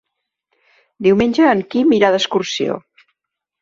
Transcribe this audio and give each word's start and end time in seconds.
Diumenge 1.09 1.47
en 1.51 1.63
Quim 1.71 1.97
irà 2.01 2.13
d'excursió. 2.19 2.85